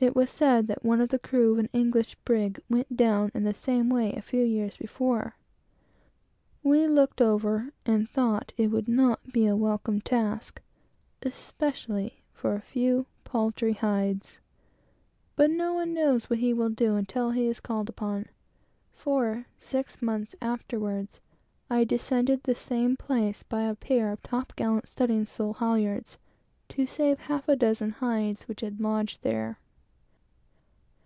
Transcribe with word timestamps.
It 0.00 0.14
was 0.14 0.28
said 0.30 0.66
that 0.66 0.84
one 0.84 1.00
of 1.00 1.08
the 1.08 1.18
crew 1.18 1.52
of 1.54 1.58
an 1.60 1.70
English 1.72 2.14
brig 2.26 2.60
went 2.68 2.94
down 2.94 3.30
in 3.32 3.44
the 3.44 3.54
same 3.54 3.88
way, 3.88 4.12
a 4.12 4.20
few 4.20 4.42
years 4.42 4.76
before. 4.76 5.36
We 6.62 6.86
looked 6.86 7.22
over, 7.22 7.72
and 7.86 8.06
thought 8.06 8.52
it 8.58 8.66
would 8.66 8.86
not 8.86 9.32
be 9.32 9.46
a 9.46 9.56
welcome 9.56 10.02
task, 10.02 10.60
especially 11.22 12.22
for 12.34 12.54
a 12.54 12.60
few 12.60 13.06
paltry 13.24 13.72
hides; 13.72 14.40
but 15.36 15.48
no 15.50 15.72
one 15.72 15.94
knows 15.94 16.28
what 16.28 16.38
he 16.40 16.52
can 16.52 16.74
do 16.74 16.96
until 16.96 17.30
he 17.30 17.46
is 17.46 17.58
called 17.58 17.88
upon; 17.88 18.26
for, 18.92 19.46
six 19.58 20.02
months 20.02 20.36
afterwards, 20.42 21.18
I 21.70 21.86
went 21.90 22.26
down 22.26 22.40
the 22.44 22.54
same 22.54 22.94
place 22.98 23.42
by 23.42 23.62
a 23.62 23.74
pair 23.74 24.12
of 24.12 24.20
top 24.22 24.54
gallant 24.54 24.86
studding 24.86 25.24
sail 25.24 25.54
halyards, 25.54 26.18
to 26.68 26.84
save 26.84 27.20
a 27.20 27.22
half 27.22 27.48
a 27.48 27.56
dozen 27.56 27.88
hides 27.88 28.42
which 28.46 28.60
had 28.60 28.82
lodged 28.82 29.22
there. 29.22 29.60